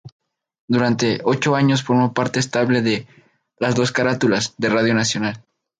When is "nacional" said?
4.95-5.43